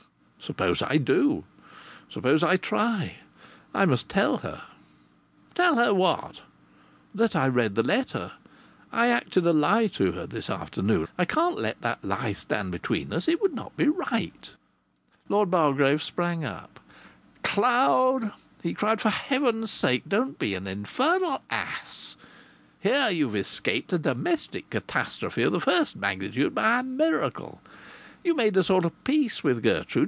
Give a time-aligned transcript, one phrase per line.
[0.43, 1.43] "Suppose I do?
[2.09, 3.17] Suppose I try?
[3.75, 4.63] I must tell her!"
[5.53, 6.41] "Tell her what?"
[7.15, 8.31] "That I read the letter.
[8.91, 11.07] I acted a lie to her this afternoon.
[11.17, 13.27] I can't let that lie stand between us.
[13.29, 14.49] It would not be right."
[15.29, 16.79] Lord Bargrave sprang up.
[17.43, 18.33] "Cloud,"
[18.63, 18.99] he cried.
[18.99, 22.17] "For heaven's sake, don't be an infernal ass.
[22.81, 27.61] Here you've escaped a domestic catastrophe of the first magnitude by a miracle.
[28.23, 29.99] You've made a sort of peace with Gertrude.